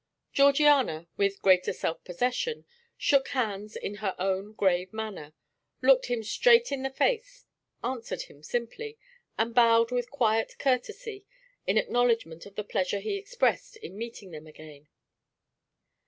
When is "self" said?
1.71-2.03